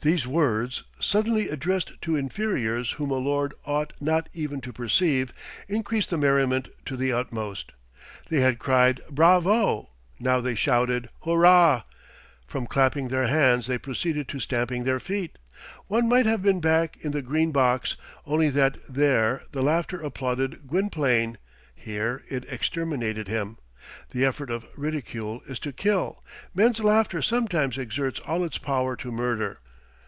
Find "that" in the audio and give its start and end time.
18.50-18.78